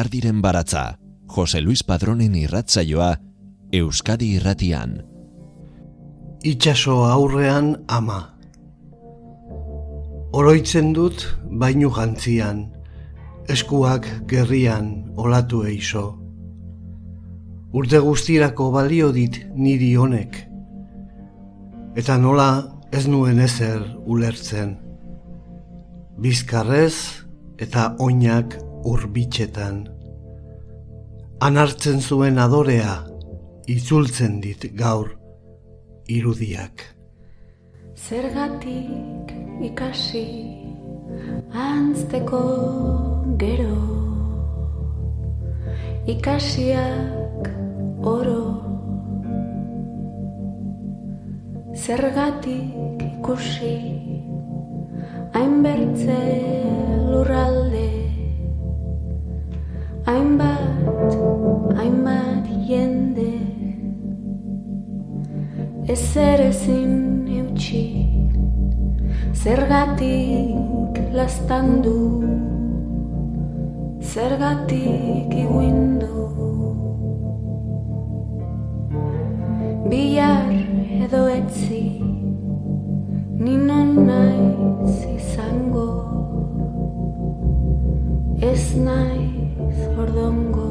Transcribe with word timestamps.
Lizardiren 0.00 0.40
baratza, 0.40 0.96
Jose 1.28 1.60
Luis 1.60 1.82
Padronen 1.84 2.32
irratzaioa, 2.34 3.18
Euskadi 3.70 4.30
irratian. 4.38 4.94
Itxaso 6.40 7.04
aurrean 7.04 7.84
ama. 7.86 8.38
Oroitzen 10.32 10.94
dut 10.96 11.26
bainu 11.60 11.92
jantzian, 11.92 12.62
eskuak 13.44 14.08
gerrian 14.32 15.12
olatu 15.20 15.66
eizo. 15.68 16.06
Urte 17.76 18.00
guztirako 18.00 18.70
balio 18.72 19.12
dit 19.12 19.36
niri 19.52 19.92
honek, 20.00 20.46
eta 21.92 22.16
nola 22.16 22.50
ez 22.88 23.04
nuen 23.04 23.44
ezer 23.50 23.84
ulertzen. 24.06 24.78
Bizkarrez 26.16 26.96
eta 27.60 27.90
oinak 27.98 28.56
urbitxetan. 28.80 29.89
Anartzen 31.40 32.02
zuen 32.04 32.36
adorea, 32.36 32.98
itzultzen 33.64 34.34
dit 34.44 34.64
gaur 34.76 35.06
irudiak. 36.04 36.82
Zergatik 37.96 39.32
ikasi 39.64 40.24
antzteko 41.62 42.42
gero. 43.40 43.78
Ikasiak 46.12 47.48
oro. 48.12 48.44
Zergatik 51.72 53.06
ikusi 53.08 53.76
hainbertze 55.32 56.20
lurralde 57.08 57.89
hainbat, 60.10 61.10
hainbat 61.78 62.46
jende 62.68 63.32
ezer 65.94 66.40
ezin 66.48 66.94
eutxi 67.38 67.84
zergatik 69.42 70.98
lastandu 71.18 72.00
zergatik 74.12 75.30
iguindu 75.44 76.26
bihar 79.90 80.50
edo 81.06 81.22
etzi 81.38 81.84
ninon 83.44 83.90
naiz 84.10 84.96
izango. 85.16 85.88
Ez 88.50 88.64
naiz 88.86 89.39
Fordongo. 89.78 90.69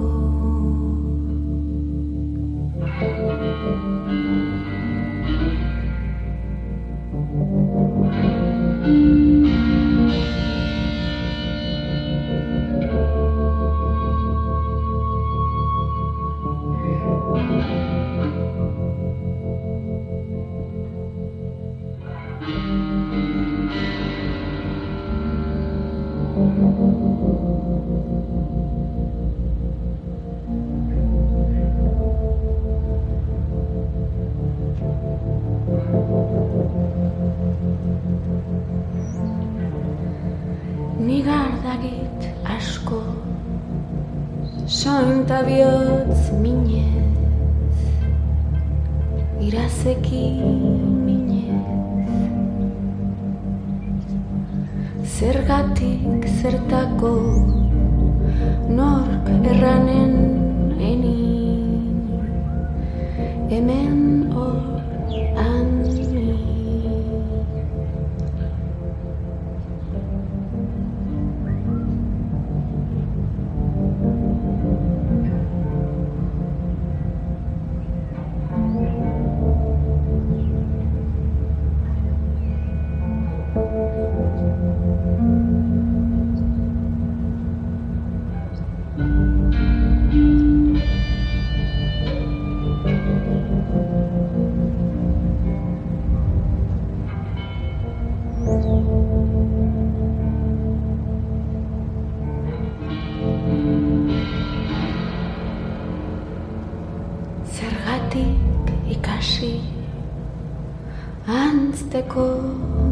Antzteko 111.29 112.25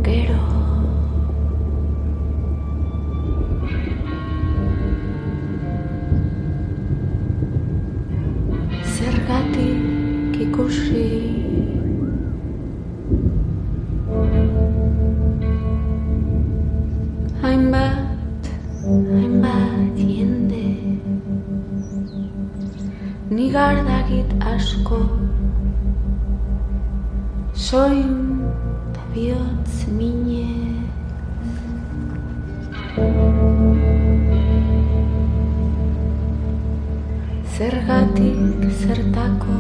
gero 0.06 0.42
Zergatik 8.94 10.38
ikusi 10.46 11.08
Hainbat, 17.42 18.44
hainbat 18.86 19.98
jende. 19.98 20.66
Nigar 23.34 23.82
dagit 23.88 24.30
asko. 24.54 25.02
Soin 27.54 28.27
da 28.94 29.04
bihotz 29.16 29.88
mine 29.98 30.48
Zergatik 37.58 38.62
zertako 38.82 39.58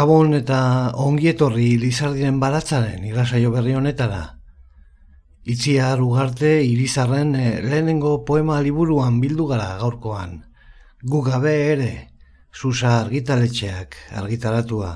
Gabon 0.00 0.30
eta 0.32 0.58
ongietorri 1.04 1.74
Lizardiren 1.76 2.38
baratzaren 2.40 3.02
irasaio 3.04 3.50
berri 3.52 3.74
honetara. 3.76 4.20
Itziar 5.52 6.00
ugarte 6.00 6.52
irizarren 6.64 7.34
eh, 7.36 7.58
lehenengo 7.60 8.12
poema 8.24 8.62
liburuan 8.64 9.18
bildu 9.20 9.44
gara 9.50 9.66
gaurkoan. 9.82 10.38
Gu 11.04 11.20
gabe 11.26 11.52
ere, 11.72 11.90
susa 12.50 12.94
argitaletxeak 13.02 13.98
argitaratua. 14.22 14.94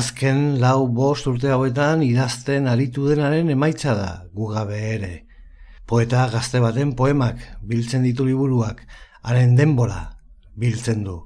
Azken 0.00 0.40
lau 0.62 0.88
bost 1.00 1.28
urte 1.28 1.52
hauetan 1.52 2.06
idazten 2.06 2.70
aritu 2.72 3.10
denaren 3.10 3.50
emaitza 3.52 3.92
da 3.98 4.08
gugabe 4.32 4.78
ere. 4.94 5.12
Poeta 5.84 6.30
gazte 6.32 6.64
baten 6.64 6.96
poemak 6.96 7.44
biltzen 7.60 8.08
ditu 8.08 8.24
liburuak, 8.30 8.86
haren 9.20 9.52
denbora 9.60 10.00
biltzen 10.56 11.04
du. 11.10 11.18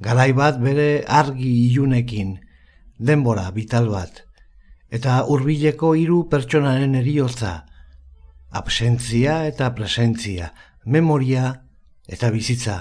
Garai 0.00 0.32
bat 0.32 0.56
bere 0.60 1.04
argi 1.06 1.50
ilunekin, 1.68 2.38
denbora 2.96 3.50
vital 3.52 3.90
bat. 3.92 4.22
Eta 4.90 5.20
hurbileko 5.28 5.92
hiru 5.94 6.22
pertsonaren 6.32 6.96
eriotza, 6.98 7.52
absentzia 8.50 9.44
eta 9.46 9.68
presentzia, 9.76 10.54
memoria 10.84 11.52
eta 12.08 12.30
bizitza. 12.32 12.78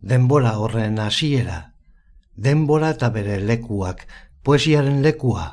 Denbora 0.00 0.54
horren 0.58 0.98
hasiera, 1.02 1.74
denbora 2.36 2.94
eta 2.96 3.10
bere 3.10 3.40
lekuak, 3.42 4.06
poesiaren 4.42 5.02
lekua, 5.02 5.44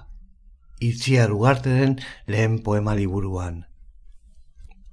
itziar 0.79 1.33
ugarteren 1.33 1.99
lehen 2.27 2.61
poema 2.63 2.95
liburuan. 2.95 3.65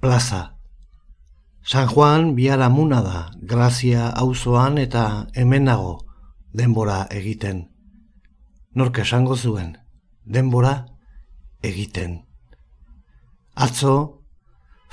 Plaza. 0.00 0.55
San 1.66 1.88
Juan 1.88 2.36
biharamuna 2.36 3.00
da, 3.02 3.20
grazia 3.42 4.06
auzoan 4.10 4.76
eta 4.78 5.26
hemenago 5.34 5.96
denbora 6.54 6.98
egiten. 7.10 7.64
Nork 8.70 9.00
esango 9.02 9.34
zuen, 9.34 9.72
denbora 10.22 10.76
egiten. 11.62 12.14
Atzo, 13.66 13.96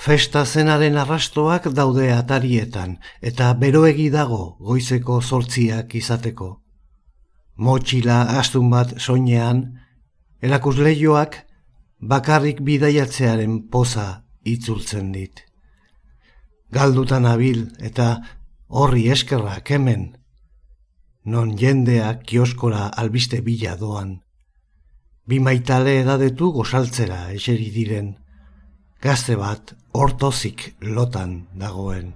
festa 0.08 0.46
zenaren 0.48 0.98
arrastoak 0.98 1.70
daude 1.78 2.10
atarietan 2.16 2.98
eta 3.22 3.54
beroegi 3.54 4.10
dago 4.10 4.42
goizeko 4.58 5.22
zortziak 5.22 5.94
izateko. 6.02 6.52
Motxila 7.56 8.20
astun 8.40 8.74
bat 8.74 8.98
soinean, 8.98 9.64
erakusleioak 10.42 11.42
bakarrik 12.02 12.66
bidaiatzearen 12.66 13.62
poza 13.70 14.12
itzultzen 14.58 15.12
dit 15.14 15.53
galdutan 16.74 17.26
abil 17.30 17.68
eta 17.80 18.08
horri 18.68 19.06
eskerrak 19.14 19.70
hemen, 19.72 20.18
non 21.26 21.54
jendeak 21.58 22.26
kioskora 22.26 22.88
albiste 22.88 23.42
bila 23.46 23.76
doan. 23.78 24.20
Bi 25.28 25.40
maitale 25.40 26.00
edadetu 26.02 26.52
gozaltzera 26.52 27.30
eseri 27.32 27.70
diren, 27.72 28.16
gazte 29.00 29.38
bat 29.40 29.76
hortozik 29.94 30.74
lotan 30.82 31.46
dagoen. 31.56 32.12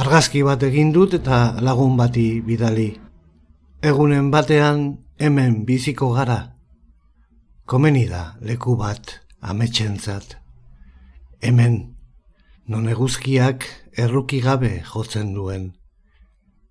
Argazki 0.00 0.42
bat 0.46 0.62
egin 0.62 0.92
dut 0.94 1.14
eta 1.18 1.60
lagun 1.60 1.96
bati 1.98 2.40
bidali. 2.46 2.90
Egunen 3.82 4.30
batean 4.30 4.98
hemen 5.18 5.64
biziko 5.66 6.12
gara. 6.14 6.40
Komeni 7.66 8.06
da 8.08 8.36
leku 8.40 8.76
bat 8.78 9.20
ametxentzat. 9.40 10.36
Hemen 11.42 11.99
non 12.70 12.86
eguzkiak 12.86 13.64
erruki 13.98 14.38
gabe 14.44 14.76
jotzen 14.86 15.32
duen. 15.34 15.64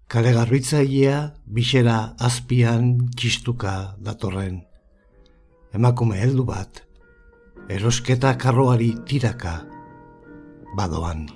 Kale 0.08 0.32
garbitzailea 0.32 1.18
bisera 1.58 1.98
azpian 2.28 2.94
txistuka 3.20 3.74
datorren. 4.00 4.62
Emakume 5.76 6.22
heldu 6.24 6.48
bat, 6.48 6.86
erosketa 7.68 8.38
karroari 8.40 8.94
tiraka 9.12 9.60
badoan. 10.80 11.28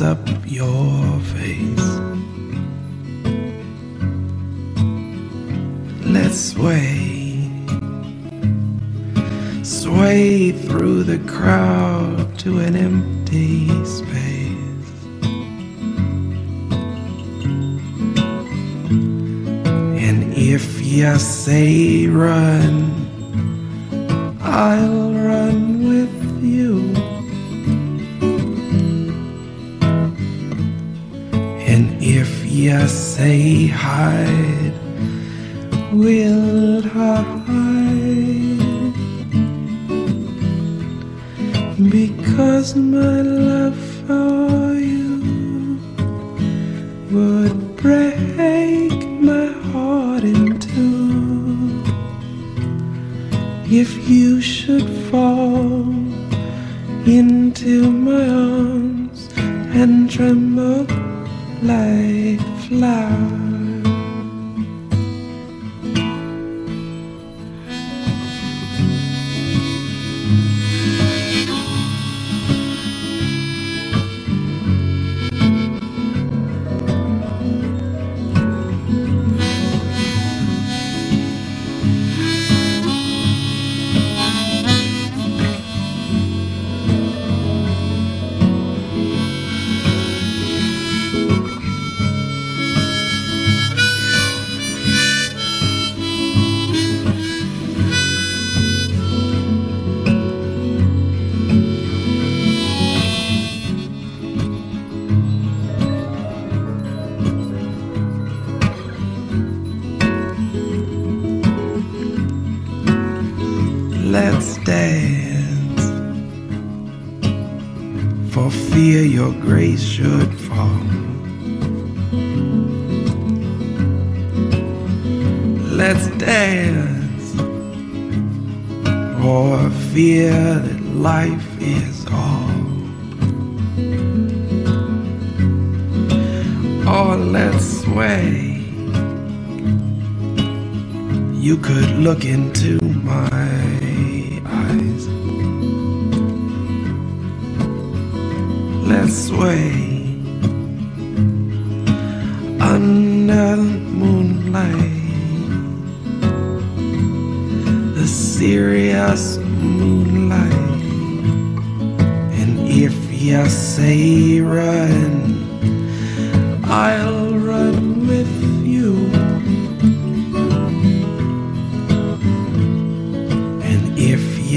Up 0.00 0.37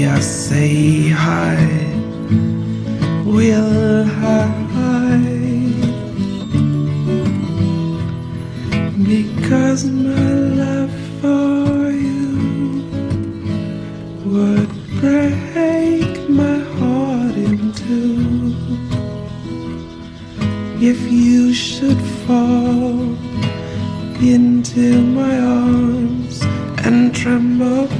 you 0.02 0.20
say 0.20 1.08
hi. 1.10 1.56
we'll 3.24 4.04
hide. 4.04 4.42
Because 9.14 9.84
my 9.84 10.28
love 10.62 10.94
for 11.20 11.90
you 12.08 12.34
would 14.32 14.72
break 15.00 16.12
my 16.28 16.58
heart 16.76 17.36
in 17.46 17.72
two 17.82 18.56
if 20.80 21.00
you 21.12 21.54
should 21.54 22.02
fall 22.26 23.02
into 24.20 25.00
my 25.20 25.38
arms 25.38 26.42
and 26.86 27.14
tremble 27.14 27.91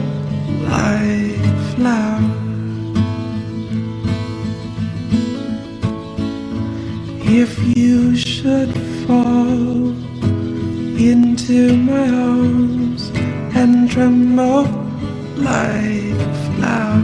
If 7.45 7.77
you 7.77 8.15
should 8.15 8.73
fall 9.05 9.91
into 10.97 11.77
my 11.77 12.09
arms 12.09 13.11
and 13.57 13.91
tremble 13.91 14.63
like 15.39 16.21
a 16.29 16.35
flower. 16.47 17.03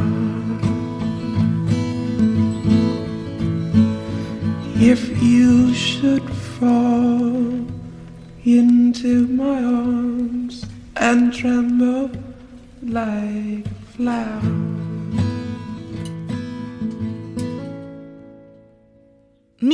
If 4.81 5.21
you 5.21 5.75
should 5.75 6.31
fall 6.31 7.67
into 8.45 9.27
my 9.27 9.59
arms 9.65 10.67
and 10.95 11.33
tremble 11.33 12.13
like 12.85 13.67
a 13.67 13.75
flower. 13.97 14.58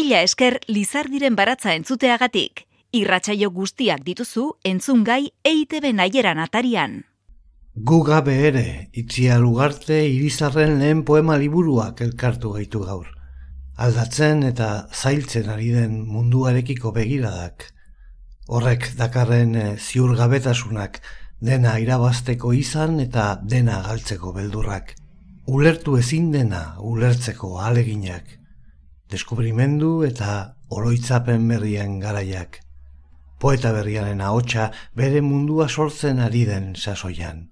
Mila 0.04 0.18
esker 0.20 0.58
Lizardiren 0.68 1.32
baratza 1.32 1.73
entzuteagatik. 1.73 2.66
Irratsaio 2.99 3.49
guztiak 3.50 4.02
dituzu 4.04 4.42
entzungai 4.70 5.30
EITB 5.49 5.87
naieran 5.96 6.42
atarian. 6.42 6.99
Gu 7.90 8.00
gabe 8.04 8.34
ere, 8.50 8.64
itzia 8.92 9.38
lugarte 9.40 10.02
irizarren 10.11 10.76
lehen 10.82 11.00
poema 11.08 11.38
liburuak 11.40 12.04
elkartu 12.04 12.52
gaitu 12.58 12.84
gaur. 12.84 13.08
Aldatzen 13.87 14.44
eta 14.50 14.68
zailtzen 14.92 15.49
ari 15.56 15.73
den 15.78 15.96
munduarekiko 16.04 16.92
begiradak. 17.00 17.70
Horrek 18.52 18.90
dakarren 19.00 19.56
eh, 19.56 19.66
ziurgabetasunak 19.78 21.00
dena 21.40 21.78
irabazteko 21.80 22.52
izan 22.61 23.00
eta 23.08 23.38
dena 23.56 23.80
galtzeko 23.88 24.37
beldurrak. 24.37 24.99
Ulertu 25.49 25.96
ezin 26.04 26.32
dena 26.37 26.64
ulertzeko 26.92 27.56
aleginak. 27.73 28.43
Deskubrimendu 29.12 30.02
eta 30.06 30.56
oroitzapen 30.73 31.49
berrien 31.49 31.99
garaiak. 32.00 32.61
Poeta 33.38 33.73
berriaren 33.76 34.23
ahotsa 34.25 34.70
bere 34.96 35.20
mundua 35.20 35.68
sortzen 35.68 36.18
ari 36.25 36.44
den 36.49 36.73
sasoian. 36.75 37.50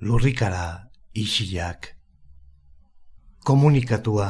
Lurrikara 0.00 0.90
isilak. 1.14 1.94
Komunikatua. 3.44 4.28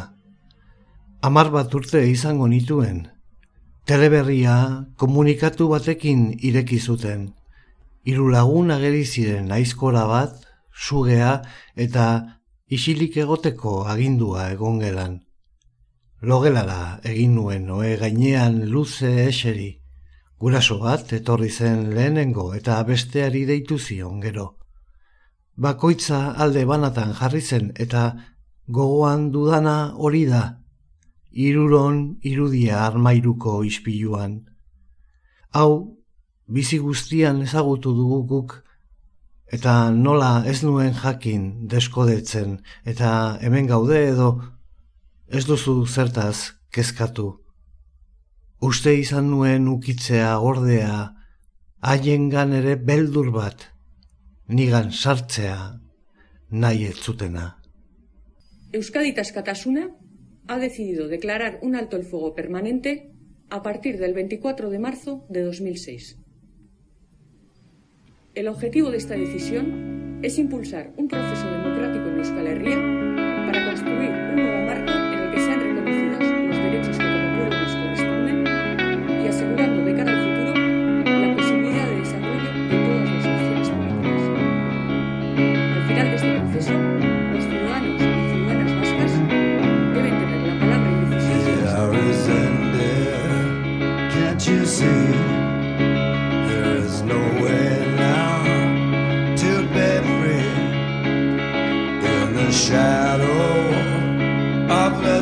Amar 1.22 1.50
bat 1.50 1.74
urte 1.74 2.04
izango 2.10 2.48
nituen. 2.48 3.06
Teleberria 3.88 4.84
komunikatu 5.00 5.70
batekin 5.72 6.32
ireki 6.40 6.78
zuten. 6.78 7.30
Hiru 8.04 8.28
lagun 8.28 8.70
ageri 8.70 9.04
ziren 9.04 9.52
aizkora 9.52 10.04
bat, 10.04 10.36
sugea 10.74 11.38
eta 11.74 12.08
isilik 12.68 13.16
egoteko 13.16 13.84
agindua 13.88 14.50
egon 14.52 14.80
gelan. 16.24 16.28
Logelara 16.28 17.00
egin 17.04 17.34
nuen 17.34 17.70
oe 17.70 17.96
gainean 17.96 18.70
luze 18.70 19.28
eseri. 19.28 19.80
Guraso 20.38 20.78
bat 20.80 21.12
etorri 21.12 21.50
zen 21.50 21.94
lehenengo 21.94 22.54
eta 22.54 22.82
besteari 22.84 23.44
deitu 23.44 23.78
zion 23.78 24.20
gero. 24.20 24.56
Bakoitza 25.56 26.34
alde 26.36 26.64
banatan 26.64 27.14
jarri 27.14 27.40
zen 27.40 27.72
eta 27.76 28.16
gogoan 28.68 29.30
dudana 29.30 29.94
hori 29.96 30.26
da. 30.26 30.60
Iruron 31.32 32.18
irudia 32.22 32.86
armairuko 32.86 33.64
ispiluan. 33.64 34.44
Hau, 35.52 35.96
bizi 36.46 36.78
guztian 36.78 37.42
ezagutu 37.42 37.94
dugu 37.94 38.26
guk, 38.26 38.64
eta 39.46 39.90
nola 39.90 40.44
ez 40.46 40.62
nuen 40.62 40.94
jakin 40.94 41.68
deskodetzen, 41.68 42.60
eta 42.84 43.38
hemen 43.40 43.66
gaude 43.66 44.08
edo 44.08 44.53
ez 45.34 45.46
duzu 45.46 45.84
zertaz 45.86 46.54
kezkatu. 46.70 47.26
Uste 48.62 48.92
izan 48.94 49.32
nuen 49.32 49.66
ukitzea 49.68 50.36
ordea, 50.38 50.98
haiengan 51.82 52.54
ere 52.54 52.76
beldur 52.90 53.32
bat, 53.34 53.64
nigan 54.46 54.92
sartzea 54.92 55.58
nahi 56.50 56.86
ez 56.86 56.96
zutena. 57.02 57.48
Euskadi 58.72 59.12
Tascatasuna 59.14 59.88
ha 60.46 60.58
decidido 60.58 61.08
declarar 61.08 61.58
un 61.62 61.74
alto 61.74 61.96
el 61.96 62.04
fuego 62.04 62.34
permanente 62.34 63.10
a 63.50 63.62
partir 63.62 63.98
del 63.98 64.14
24 64.14 64.70
de 64.70 64.78
marzo 64.78 65.26
de 65.28 65.42
2006. 65.42 66.18
El 68.34 68.48
objetivo 68.48 68.90
de 68.90 68.98
esta 68.98 69.14
decisión 69.14 70.20
es 70.22 70.38
impulsar 70.38 70.92
un 70.96 71.08
proceso 71.08 71.50
democrático 71.50 72.08
en 72.08 72.18
Euskal 72.18 72.46
Herria 72.46 73.03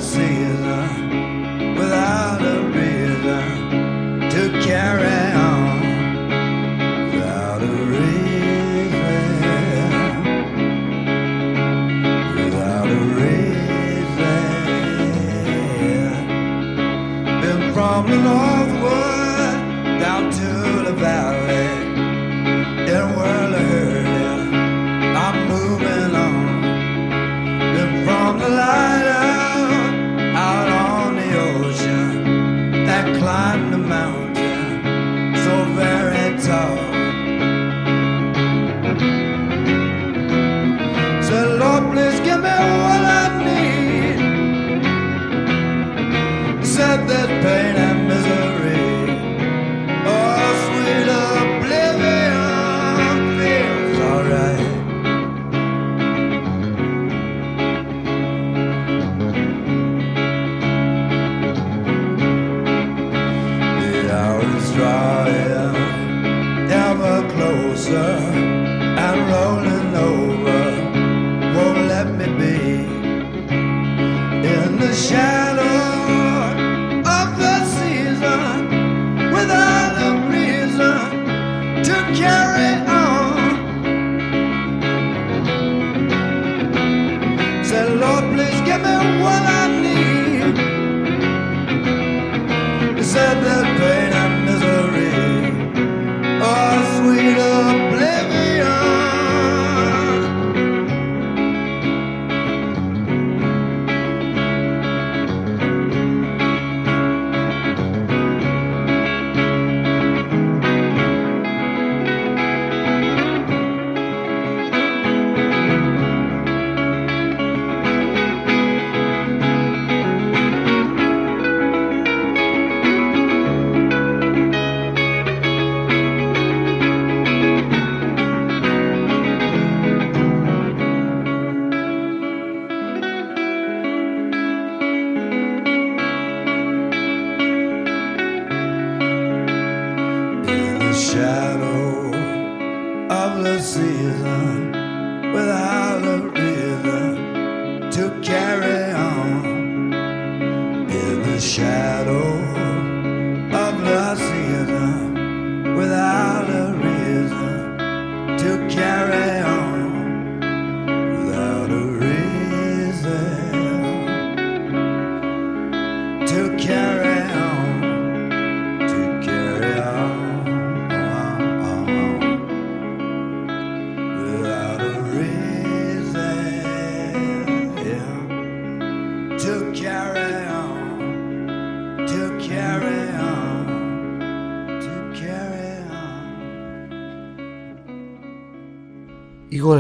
season 0.03 1.75
without 1.77 2.41
a 2.43 2.61
reason 2.75 4.29
to 4.31 4.51
carry 4.67 5.22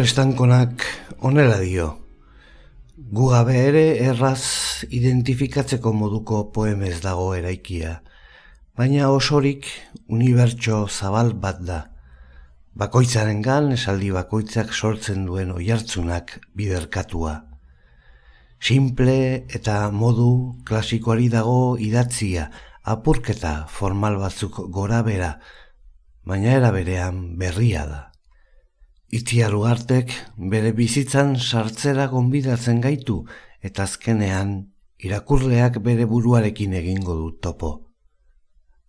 Estankonak 0.02 0.82
onela 1.22 1.60
dio. 1.62 1.84
Gu 3.14 3.26
gabe 3.30 3.54
ere 3.68 3.84
erraz 4.02 4.82
identifikatzeko 4.90 5.92
moduko 5.94 6.40
poemez 6.56 6.96
dago 7.04 7.28
eraikia, 7.38 7.92
baina 8.74 9.12
osorik 9.14 9.68
unibertso 10.10 10.80
zabal 10.88 11.32
bat 11.46 11.62
da. 11.68 11.78
Bakoitzarengan 12.74 13.70
esaldi 13.78 14.10
bakoitzak 14.18 14.74
sortzen 14.74 15.22
duen 15.28 15.54
oihartzunak 15.54 16.34
biderkatua. 16.58 17.38
Simple 18.58 19.18
eta 19.54 19.80
modu 19.94 20.30
klasikoari 20.66 21.30
dago 21.30 21.76
idatzia, 21.78 22.50
apurketa 22.82 23.60
formal 23.70 24.18
batzuk 24.18 24.64
gora 24.66 25.04
bera, 25.06 25.36
baina 26.26 26.56
era 26.58 26.74
berean 26.74 27.28
berria 27.38 27.86
da. 27.86 28.08
Itziar 29.12 29.52
ugartek 29.52 30.12
bere 30.52 30.70
bizitzan 30.72 31.34
sartzera 31.36 32.06
gonbidatzen 32.08 32.78
gaitu 32.80 33.16
eta 33.68 33.84
azkenean 33.84 34.52
irakurleak 35.04 35.74
bere 35.88 36.06
buruarekin 36.08 36.72
egingo 36.78 37.16
du 37.18 37.26
topo. 37.46 37.72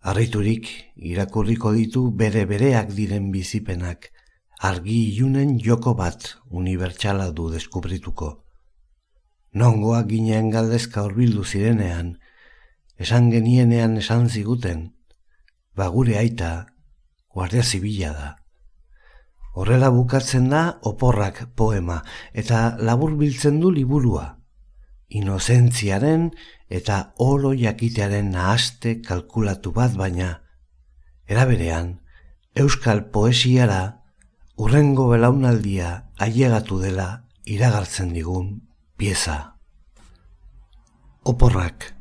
Arriturik 0.00 0.70
irakurriko 1.10 1.72
ditu 1.76 2.04
bere 2.22 2.46
bereak 2.48 2.94
diren 2.96 3.26
bizipenak, 3.34 4.08
argi 4.70 4.96
ilunen 5.10 5.58
joko 5.66 5.92
bat 5.98 6.30
unibertsala 6.48 7.26
du 7.40 7.50
deskubrituko. 7.52 8.30
Nongoak 9.52 10.08
ginen 10.08 10.48
galdezka 10.54 11.04
horbildu 11.04 11.44
zirenean, 11.44 12.14
esan 12.96 13.28
genienean 13.34 14.00
esan 14.00 14.30
ziguten, 14.30 14.88
bagure 15.76 16.16
aita, 16.16 16.54
guardia 17.28 17.62
zibila 17.62 18.14
da. 18.16 18.32
Horrela 19.54 19.90
bukatzen 19.94 20.48
da 20.50 20.62
oporrak 20.82 21.44
poema 21.54 22.00
eta 22.34 22.76
labur 22.78 23.14
biltzen 23.20 23.60
du 23.62 23.70
liburua. 23.70 24.26
Inozentziaren 25.14 26.30
eta 26.68 27.14
oro 27.22 27.52
jakitearen 27.54 28.32
nahaste 28.34 28.96
kalkulatu 29.02 29.70
bat 29.76 29.94
baina, 29.94 30.40
eraberean, 31.30 32.00
euskal 32.58 33.04
poesiara 33.14 33.82
urrengo 34.58 35.08
belaunaldia 35.12 36.10
ailegatu 36.18 36.80
dela 36.82 37.08
iragartzen 37.44 38.12
digun 38.14 38.56
pieza. 38.96 39.54
Oporrak 41.24 41.94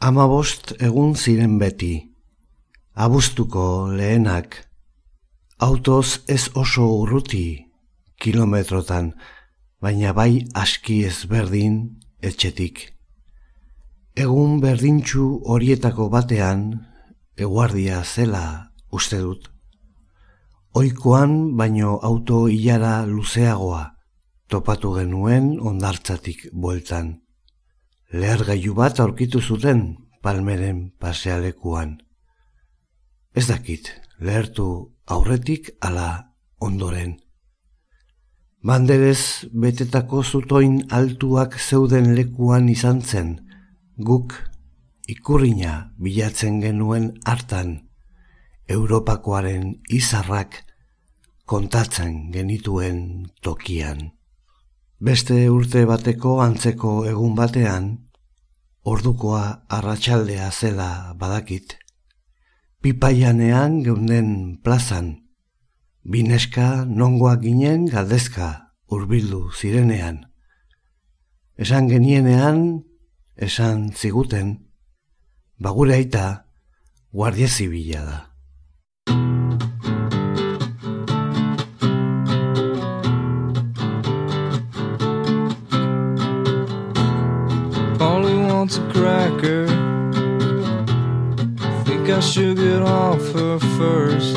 Amabost 0.00 0.74
egun 0.84 1.14
ziren 1.16 1.54
beti, 1.58 1.94
abuztuko 2.92 3.88
lehenak, 3.96 4.65
Autoz 5.58 6.20
ez 6.28 6.50
oso 6.52 6.84
urruti 7.00 7.72
kilometrotan, 8.20 9.14
baina 9.80 10.10
bai 10.12 10.44
aski 10.52 10.98
ezberdin 11.08 11.78
etxetik. 12.20 12.82
Egun 14.20 14.58
berdintxu 14.60 15.24
horietako 15.48 16.10
batean, 16.12 16.82
eguardia 17.40 18.02
zela 18.04 18.68
uste 18.92 19.22
dut. 19.22 19.46
Oikoan 20.76 21.56
baino 21.56 21.94
auto 22.02 22.48
ilara 22.52 23.06
luzeagoa, 23.08 23.94
topatu 24.52 24.92
genuen 24.98 25.54
ondartzatik 25.56 26.50
bueltan. 26.52 27.22
Lehergailu 28.12 28.74
bat 28.76 29.00
aurkitu 29.00 29.40
zuten 29.40 29.86
palmeren 30.20 30.90
pasealekuan. 31.00 31.96
Ez 33.32 33.46
dakit, 33.48 33.88
lehertu 34.20 34.95
aurretik 35.06 35.70
ala 35.80 36.34
ondoren. 36.58 37.16
Banderez 38.66 39.46
betetako 39.54 40.22
zutoin 40.24 40.80
altuak 40.90 41.54
zeuden 41.60 42.14
lekuan 42.16 42.68
izan 42.68 43.02
zen, 43.02 43.36
guk 43.96 44.34
ikurrina 45.06 45.92
bilatzen 46.02 46.58
genuen 46.60 47.12
hartan, 47.24 47.76
Europakoaren 48.66 49.76
izarrak 49.94 50.58
kontatzen 51.46 52.32
genituen 52.34 53.30
tokian. 53.46 54.10
Beste 54.98 55.38
urte 55.52 55.84
bateko 55.86 56.40
antzeko 56.42 57.04
egun 57.06 57.36
batean, 57.38 57.92
ordukoa 58.82 59.44
arratsaldea 59.70 60.50
zela 60.50 61.14
badakit, 61.20 61.76
pipaianean 62.82 63.82
geunden 63.84 64.58
plazan, 64.62 65.26
bineska 66.04 66.84
nongoak 66.84 67.42
ginen 67.42 67.86
galdezka 67.90 68.72
hurbildu 68.90 69.50
zirenean. 69.52 70.24
Esan 71.56 71.88
genienean, 71.88 72.84
esan 73.36 73.90
ziguten, 73.92 74.68
bagure 75.58 75.96
aita 75.96 76.46
guardia 77.12 77.48
zibila 77.48 78.02
da. 78.04 78.18
Only 88.00 88.36
wants 88.36 88.78
a 88.78 88.84
cracker. 88.92 89.75
I 92.16 92.20
should 92.20 92.56
get 92.56 92.80
off 92.80 93.20
her 93.32 93.58
first. 93.76 94.34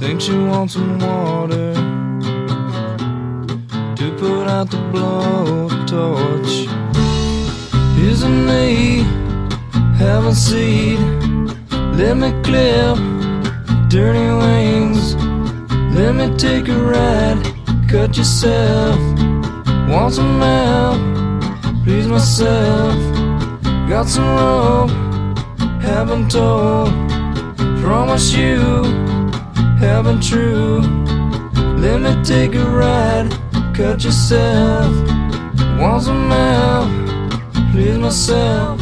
Think 0.00 0.18
she 0.18 0.32
wants 0.32 0.72
some 0.72 0.98
water 0.98 1.74
to 3.96 4.16
put 4.18 4.46
out 4.48 4.70
the 4.70 4.78
blowtorch. 4.92 6.54
Isn't 7.98 8.46
me 8.46 9.02
having 9.98 10.34
seed? 10.34 10.98
Let 12.00 12.16
me 12.16 12.30
clip 12.42 12.96
dirty 13.90 14.26
wings. 14.42 15.14
Let 15.94 16.14
me 16.14 16.34
take 16.38 16.68
a 16.68 16.78
ride. 16.78 17.42
Cut 17.90 18.16
yourself. 18.16 18.98
Want 19.86 20.14
some 20.14 20.40
help? 20.40 21.84
Please 21.84 22.06
myself. 22.06 22.96
Got 23.86 24.08
some 24.08 24.24
rope. 24.24 25.01
Haven't 25.82 26.30
told. 26.30 26.90
Promise 27.82 28.34
you. 28.34 28.84
Haven't 29.78 30.22
true. 30.22 30.80
Let 31.78 32.00
me 32.00 32.24
take 32.24 32.54
a 32.54 32.64
ride. 32.64 33.30
Cut 33.74 34.04
yourself. 34.04 34.92
Once 35.78 36.06
a 36.06 36.14
help? 36.14 37.72
Please 37.72 37.98
myself. 37.98 38.81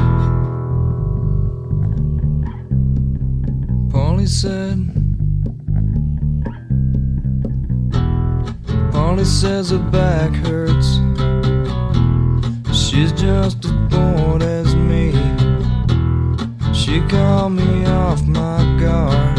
Said. 4.31 4.71
Um, 4.71 4.87
Polly 8.93 9.25
says 9.25 9.71
her 9.71 9.77
back 9.77 10.31
hurts. 10.45 10.99
She's 12.73 13.11
just 13.11 13.65
as 13.65 13.71
bored 13.91 14.41
as 14.41 14.73
me. 14.73 15.11
She 16.73 17.01
called 17.09 17.53
me 17.53 17.85
off 17.85 18.23
my 18.23 18.59
guard. 18.79 19.37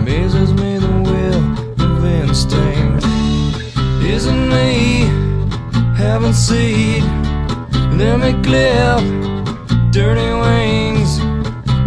Amazes 0.00 0.52
me 0.52 0.76
the 0.78 0.96
will 1.10 1.44
of 1.82 2.04
instinct. 2.04 3.06
Isn't 4.04 4.48
me 4.50 5.08
having 5.96 6.34
seed? 6.34 7.04
Let 7.98 8.20
me 8.20 8.32
clip 8.42 9.02
dirty 9.92 10.30
wings. 10.42 10.95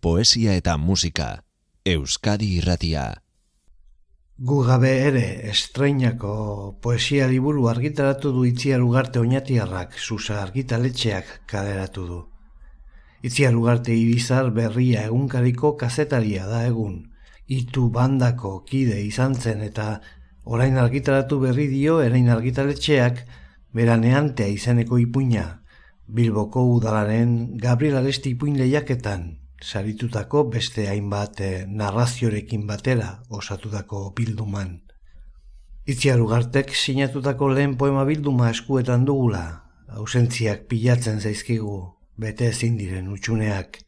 poesia 0.00 0.54
eta 0.56 0.78
musika, 0.80 1.42
Euskadi 1.84 2.46
irratia. 2.56 3.20
Gu 4.40 4.62
gabe 4.64 4.92
ere 5.04 5.24
estreinako 5.52 6.30
poesia 6.80 7.26
liburu 7.28 7.66
argitaratu 7.68 8.30
du 8.32 8.46
Itziar 8.48 8.80
Ugarte 8.80 9.20
oinatiarrak 9.20 9.98
susa 9.98 10.38
argitaletxeak 10.40 11.34
kaleratu 11.52 12.04
du. 12.06 12.20
Itziar 13.20 13.58
Ugarte 13.58 13.92
Irizar 13.92 14.48
berria 14.56 15.02
egunkariko 15.10 15.74
kazetaria 15.76 16.46
da 16.48 16.62
egun. 16.70 16.96
Itu 17.46 17.90
bandako 17.92 18.54
kide 18.64 19.02
izan 19.04 19.34
zen 19.34 19.60
eta 19.66 19.90
orain 20.44 20.80
argitaratu 20.80 21.42
berri 21.44 21.68
dio 21.68 21.98
erain 22.00 22.32
argitaletxeak 22.32 23.20
beraneantea 23.76 24.48
izeneko 24.48 24.96
ipuina. 24.96 25.60
Bilboko 26.08 26.64
udalaren 26.78 27.58
Gabriel 27.60 28.00
Aresti 28.00 28.32
ipuin 28.32 28.56
lehiaketan 28.56 29.39
saritutako 29.60 30.44
beste 30.50 30.86
hainbat 30.88 31.40
eh, 31.40 31.64
narraziorekin 31.66 32.66
batera 32.66 33.22
osatutako 33.28 34.10
bilduman. 34.16 34.80
Itziar 35.86 36.20
Ugartek 36.20 36.74
sinatutako 36.74 37.48
lehen 37.54 37.76
poema 37.76 38.04
bilduma 38.04 38.50
eskuetan 38.50 39.04
dugula, 39.04 39.44
ausentziak 39.96 40.66
pilatzen 40.68 41.20
zaizkigu, 41.20 41.76
bete 42.16 42.50
ezin 42.52 42.76
diren 42.78 43.08
utxuneak, 43.12 43.80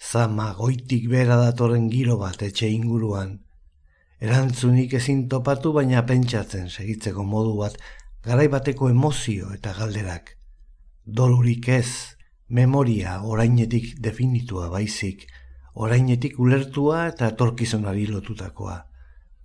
zama 0.00 0.52
goitik 0.58 1.08
bera 1.10 1.36
datorren 1.40 1.88
giro 1.92 2.16
bat 2.20 2.42
etxe 2.42 2.68
inguruan. 2.68 3.38
Erantzunik 4.24 4.94
ezin 4.96 5.26
topatu 5.28 5.72
baina 5.76 6.02
pentsatzen 6.08 6.70
segitzeko 6.70 7.24
modu 7.28 7.56
bat, 7.60 7.76
garai 8.24 8.48
bateko 8.48 8.88
emozio 8.88 9.52
eta 9.54 9.74
galderak. 9.76 10.36
Dolurik 11.04 11.68
ez, 11.68 12.16
memoria 12.48 13.20
orainetik 13.22 13.94
definitua 14.00 14.68
baizik, 14.70 15.26
orainetik 15.74 16.38
ulertua 16.38 17.08
eta 17.08 17.28
etorkizunari 17.32 18.06
lotutakoa. 18.06 18.84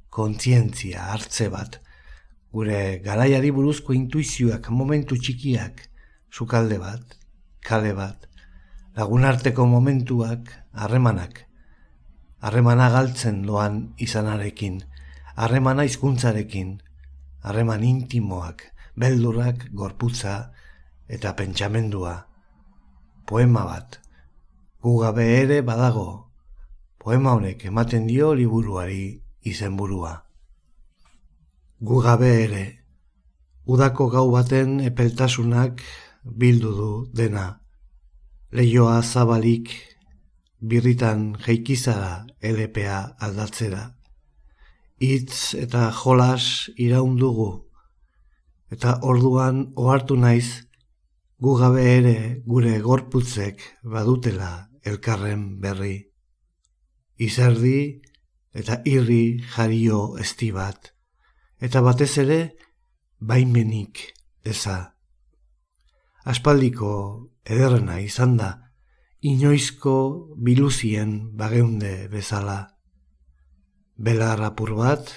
Kontzientzia 0.10 1.06
hartze 1.14 1.50
bat, 1.50 1.80
gure 2.52 3.00
garaiari 3.06 3.52
buruzko 3.52 3.94
intuizioak 3.94 4.70
momentu 4.70 5.18
txikiak, 5.18 5.86
sukalde 6.32 6.80
bat, 6.82 7.18
kale 7.62 7.94
bat, 7.94 8.26
lagunarteko 8.98 9.66
momentuak, 9.66 10.50
harremanak, 10.74 11.46
harremana 12.42 12.90
galtzen 12.90 13.44
doan 13.46 13.94
izanarekin, 13.98 14.82
harremana 15.36 15.86
hizkuntzarekin, 15.88 16.80
harreman 17.44 17.84
intimoak, 17.84 18.64
beldurrak, 19.00 19.70
gorputza 19.74 20.52
eta 21.08 21.36
pentsamendua. 21.36 22.29
Poema 23.30 23.62
bat, 23.62 24.00
gu 24.82 24.92
gabe 25.04 25.26
ere 25.38 25.60
badago, 25.62 26.32
poema 26.98 27.36
honek 27.38 27.68
ematen 27.70 28.08
dio 28.10 28.32
liburuari 28.34 29.04
izenburua. 29.46 30.14
Gu 31.78 32.00
gabe 32.02 32.32
ere, 32.46 32.64
udako 33.70 34.08
gau 34.10 34.24
baten 34.34 34.80
epeltasunak 34.82 35.84
bildu 36.24 36.72
du 36.80 36.90
dena. 37.14 37.46
Leioa 38.50 39.04
zabalik, 39.04 39.76
birritan 40.60 41.36
jeikizara 41.46 42.26
LPA 42.42 42.98
aldatzera. 43.28 43.84
Itz 44.98 45.54
eta 45.54 45.92
jolas 46.02 46.72
iraundugu, 46.82 47.52
eta 48.74 48.98
orduan 49.06 49.68
ohartu 49.78 50.18
naiz, 50.18 50.66
gu 51.40 51.56
gabe 51.56 51.84
ere 51.98 52.18
gure 52.46 52.80
gorputzek 52.84 53.62
badutela 53.84 54.70
elkarren 54.84 55.60
berri. 55.64 55.98
Izerdi 57.20 58.02
eta 58.56 58.80
irri 58.88 59.40
jario 59.54 60.18
esti 60.20 60.52
bat, 60.52 60.92
eta 61.60 61.82
batez 61.86 62.12
ere 62.24 62.40
baimenik 63.20 64.02
eza. 64.44 64.96
Aspaldiko 66.28 66.92
ederrena 67.46 68.00
izan 68.04 68.36
da, 68.40 68.50
inoizko 69.22 69.96
biluzien 70.36 71.38
bageunde 71.40 72.08
bezala. 72.12 72.60
Belar 73.96 74.44
apur 74.48 74.76
bat, 74.80 75.12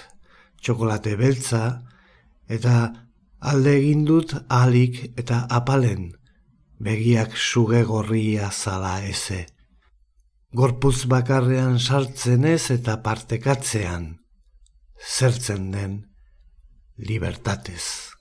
txokolate 0.63 1.15
beltza, 1.19 1.63
eta 2.47 2.75
Alde 3.43 3.73
egin 3.75 4.05
dut 4.07 4.31
alik 4.47 5.01
eta 5.19 5.41
apalen, 5.51 6.13
begiak 6.79 7.35
suge 7.35 7.81
gorria 7.83 8.49
zala 8.51 9.01
eze. 9.03 9.41
Gorpuz 10.55 11.09
bakarrean 11.11 11.75
sartzen 11.79 12.45
ez 12.47 12.71
eta 12.71 13.01
partekatzean, 13.03 14.07
zertzen 15.17 15.71
den 15.75 15.99
libertatez. 16.97 18.13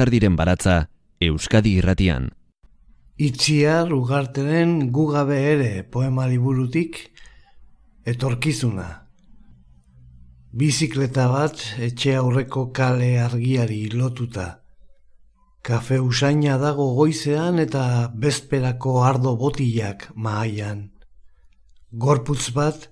Lizardiren 0.00 0.32
baratza 0.32 0.74
Euskadi 1.20 1.74
irratian. 1.76 2.30
Itziar 3.20 3.90
ugarteren 3.92 4.88
gugabe 4.96 5.36
ere 5.50 5.82
poema 5.92 6.24
liburutik 6.24 6.96
etorkizuna. 8.08 8.86
Bizikleta 10.56 11.28
bat 11.28 11.66
etxe 11.84 12.16
aurreko 12.16 12.70
kale 12.72 13.10
argiari 13.26 13.90
lotuta. 13.92 14.48
Kafe 15.60 16.00
usaina 16.00 16.56
dago 16.56 16.94
goizean 16.96 17.60
eta 17.60 18.08
bezperako 18.16 19.02
ardo 19.04 19.36
botilak 19.36 20.08
mahaian. 20.16 20.86
Gorputz 21.92 22.54
bat 22.56 22.88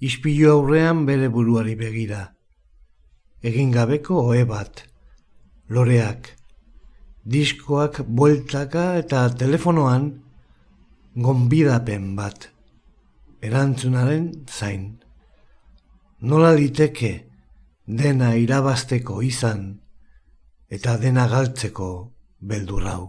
ispilu 0.00 0.50
aurrean 0.58 1.06
bere 1.06 1.30
buruari 1.30 1.78
begira. 1.78 2.32
Egin 3.46 3.70
gabeko 3.70 4.24
ohe 4.26 4.42
bat. 4.56 4.88
Loreak. 5.72 6.28
Diskoak 7.24 8.02
bueltaka 8.04 8.84
eta 9.00 9.22
telefonoan 9.42 10.08
gonbidapen 11.16 12.10
bat. 12.18 12.48
Erantzunaren 13.40 14.26
zain. 14.48 14.84
Nola 16.20 16.52
liteke 16.58 17.12
dena 18.02 18.34
irabasteko 18.42 19.22
izan 19.24 19.64
eta 20.68 20.98
dena 21.00 21.26
galtzeko 21.32 21.88
beldurrau. 22.52 23.02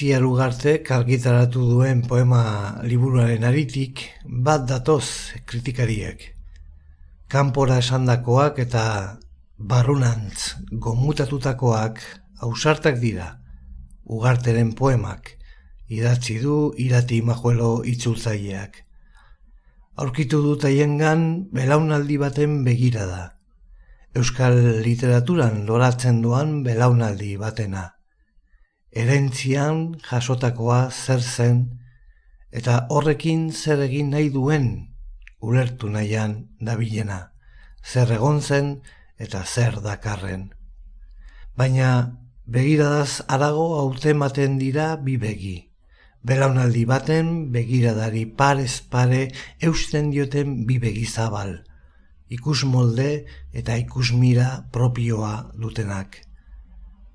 Itziar 0.00 0.22
ugartek 0.24 0.90
argitaratu 0.96 1.60
duen 1.68 1.98
poema 2.08 2.80
liburuaren 2.88 3.42
aritik 3.44 4.00
bat 4.24 4.62
datoz 4.64 5.04
kritikariek. 5.44 6.22
Kanpora 7.28 7.76
esandakoak 7.82 8.62
eta 8.64 8.84
barrunantz 9.58 10.54
gomutatutakoak 10.86 12.00
ausartak 12.48 12.96
dira. 13.04 13.28
Ugarteren 14.08 14.72
poemak 14.72 15.34
idatzi 15.92 16.38
du 16.40 16.72
irati 16.80 17.20
majuelo 17.20 17.84
itzultzaileak. 17.84 18.80
Aurkitu 20.00 20.40
dut 20.48 20.64
haiengan 20.64 21.52
belaunaldi 21.52 22.16
baten 22.24 22.64
begira 22.64 23.04
da. 23.04 23.22
Euskal 24.16 24.56
literaturan 24.80 25.66
loratzen 25.68 26.24
duan 26.24 26.62
belaunaldi 26.64 27.36
batena 27.36 27.90
erentzian 28.92 30.00
jasotakoa 30.02 30.90
zer 30.90 31.20
zen 31.22 31.58
eta 32.50 32.86
horrekin 32.90 33.50
zer 33.52 33.82
egin 33.86 34.10
nahi 34.10 34.30
duen 34.34 34.90
ulertu 35.40 35.88
nahian 35.88 36.48
dabilena, 36.60 37.32
zer 37.86 38.10
egon 38.12 38.40
zen 38.40 38.80
eta 39.16 39.44
zer 39.46 39.80
dakarren. 39.80 40.50
Baina 41.56 42.18
begiradaz 42.46 43.22
arago 43.28 43.78
hautematen 43.78 44.58
dira 44.58 44.96
bi 44.96 45.16
begi. 45.16 45.70
Belaunaldi 46.22 46.84
baten 46.84 47.52
begiradari 47.52 48.26
parez 48.26 48.82
pare 48.90 49.30
eusten 49.62 50.10
dioten 50.10 50.66
bi 50.66 50.78
begi 50.78 51.06
zabal. 51.06 51.62
Ikus 52.28 52.64
molde 52.64 53.24
eta 53.52 53.78
ikus 53.80 54.12
mira 54.12 54.66
propioa 54.72 55.50
dutenak 55.56 56.20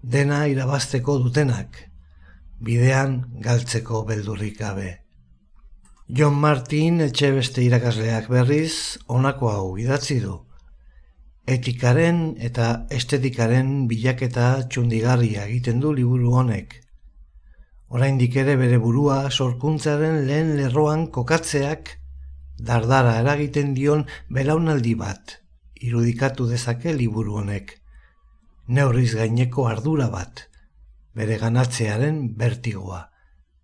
dena 0.06 0.43
irabazteko 0.45 1.16
dutenak, 1.18 1.78
bidean 2.62 3.16
galtzeko 3.41 4.03
beldurrik 4.06 4.60
gabe. 4.60 4.89
John 6.08 6.36
Martin 6.41 6.99
etxe 7.01 7.32
beste 7.34 7.64
irakasleak 7.66 8.28
berriz 8.30 8.99
honako 9.08 9.49
hau 9.49 9.78
idatzi 9.82 10.20
du. 10.22 10.36
Etikaren 11.49 12.20
eta 12.49 12.68
estetikaren 12.93 13.72
bilaketa 13.89 14.49
txundigarria 14.70 15.47
egiten 15.49 15.82
du 15.82 15.93
liburu 15.93 16.36
honek. 16.41 16.76
Oraindik 17.89 18.38
ere 18.43 18.56
bere 18.62 18.78
burua 18.84 19.32
sorkuntzaren 19.32 20.20
lehen 20.28 20.53
lerroan 20.60 21.08
kokatzeak 21.18 21.95
dardara 22.70 23.18
eragiten 23.24 23.74
dion 23.74 24.06
belaunaldi 24.30 24.93
bat 25.01 25.39
irudikatu 25.82 26.45
dezake 26.49 26.93
liburu 26.93 27.41
honek 27.41 27.80
neurriz 28.68 29.13
gaineko 29.16 29.68
ardura 29.68 30.09
bat, 30.09 30.47
bere 31.16 31.38
ganatzearen 31.41 32.36
bertigoa, 32.38 33.01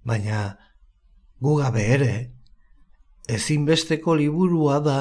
baina 0.05 0.43
gugabe 1.41 1.85
ere, 1.95 2.13
ezinbesteko 3.27 4.15
liburua 4.15 4.79
da 4.85 4.99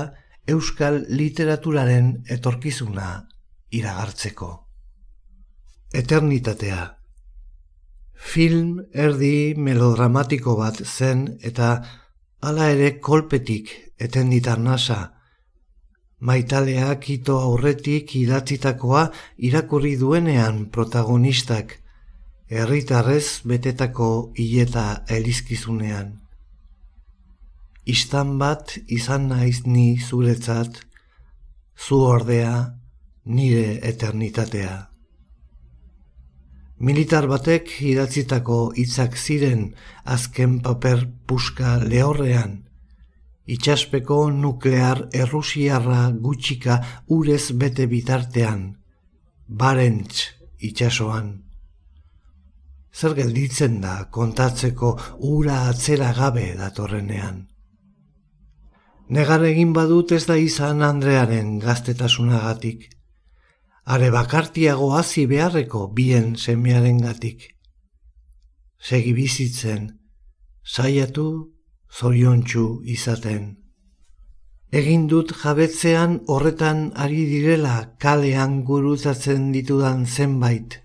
euskal 0.49 1.05
literaturaren 1.09 2.25
etorkizuna 2.29 3.11
iragartzeko. 3.71 4.51
Eternitatea. 5.93 6.83
Film 8.21 8.81
erdi 8.93 9.55
melodramatiko 9.57 10.57
bat 10.59 10.83
zen 10.85 11.25
eta 11.41 11.71
hala 12.45 12.69
ere 12.73 12.99
kolpetik 13.01 13.73
etenditar 13.99 14.61
nasa, 14.61 15.20
maitaleak 16.21 17.09
ito 17.11 17.39
aurretik 17.41 18.15
idatzitakoa 18.17 19.07
irakurri 19.49 19.97
duenean 20.01 20.67
protagonistak, 20.73 21.79
herritarrez 22.51 23.41
betetako 23.47 24.33
hileta 24.37 25.05
elizkizunean. 25.09 26.19
Istan 27.87 28.37
bat 28.39 28.77
izan 28.87 29.29
naiz 29.33 29.65
ni 29.67 29.97
zuretzat, 29.99 30.83
zu 31.81 32.03
ordea 32.05 32.77
nire 33.25 33.81
eternitatea. 33.89 34.75
Militar 36.81 37.27
batek 37.29 37.71
idatzitako 37.85 38.73
hitzak 38.77 39.17
ziren 39.17 39.71
azken 40.05 40.61
paper 40.65 41.07
puska 41.27 41.79
lehorrean, 41.85 42.70
itxaspeko 43.55 44.31
nuklear 44.31 45.09
errusiarra 45.13 46.11
gutxika 46.27 46.79
urez 47.17 47.53
bete 47.59 47.87
bitartean, 47.91 48.63
barentz 49.47 50.31
itxasoan. 50.59 51.31
Zer 52.95 53.15
gelditzen 53.19 53.81
da 53.83 53.95
kontatzeko 54.11 54.97
ura 55.35 55.61
atzera 55.71 56.13
gabe 56.15 56.47
datorrenean. 56.59 57.47
Negar 59.11 59.43
egin 59.47 59.73
badut 59.75 60.13
ez 60.15 60.25
da 60.27 60.37
izan 60.39 60.83
Andrearen 60.87 61.57
gaztetasunagatik. 61.63 62.85
Are 63.91 64.11
bakartiago 64.15 64.93
hasi 64.95 65.25
beharreko 65.27 65.89
bien 65.95 66.37
semearen 66.37 67.01
gatik. 67.03 67.49
Segi 68.79 69.13
bizitzen, 69.17 69.89
saiatu 70.63 71.27
zoriontsu 71.91 72.83
izaten. 72.85 73.57
Egin 74.71 75.09
dut 75.11 75.33
jabetzean 75.35 76.21
horretan 76.31 76.93
ari 76.95 77.25
direla 77.27 77.97
kalean 77.99 78.61
gurutzatzen 78.65 79.51
ditudan 79.53 80.07
zenbait, 80.07 80.79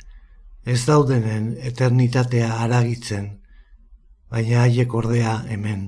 ez 0.66 0.82
daudenen 0.88 1.52
eternitatea 1.72 2.50
aragitzen, 2.66 3.28
baina 4.30 4.64
haiek 4.64 4.94
ordea 4.94 5.36
hemen. 5.50 5.84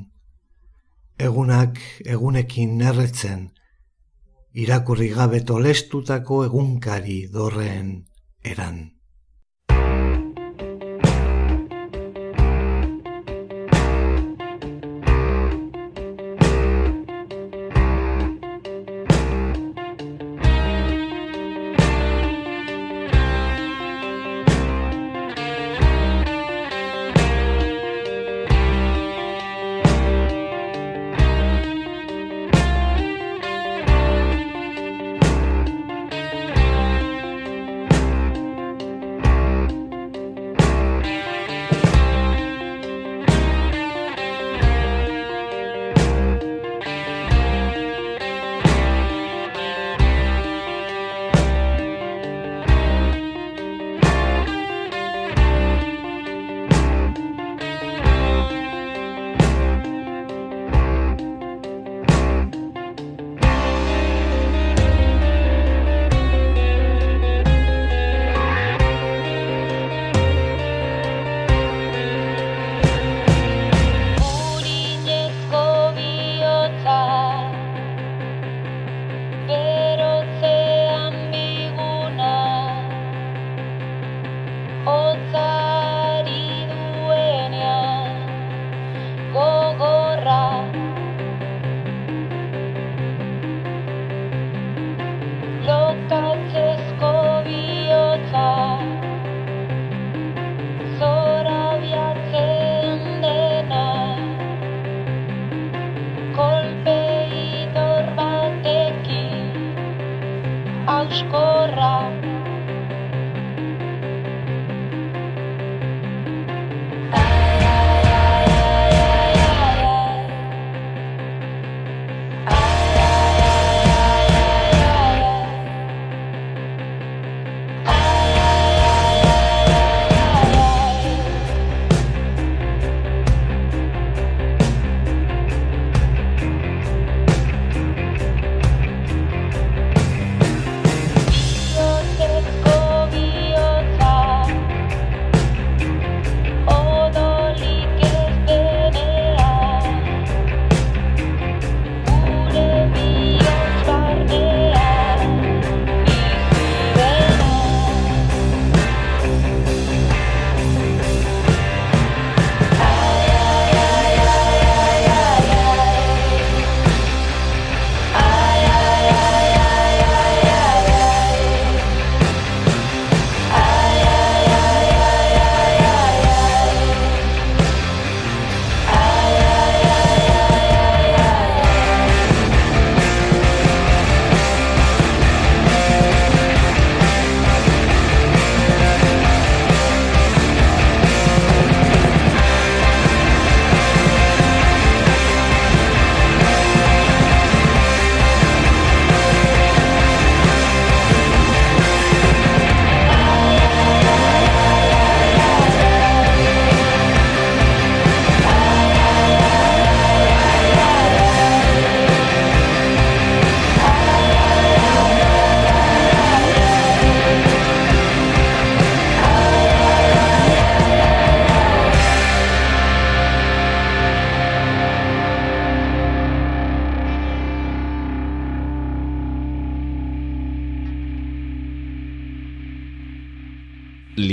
Egunak 1.17 1.79
egunekin 2.05 2.81
erretzen, 2.91 3.47
irakurri 4.53 5.09
gabe 5.15 5.41
tolestutako 5.41 6.43
egunkari 6.45 7.23
dorreen 7.33 7.89
eran. 8.43 8.96